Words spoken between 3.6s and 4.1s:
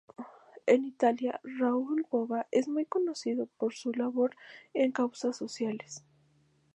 su